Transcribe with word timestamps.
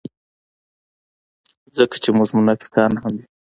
ځکه 1.77 1.95
چې 2.03 2.09
موږ 2.17 2.29
منافقان 2.37 2.91
هم 3.01 3.13
یو. 3.19 3.27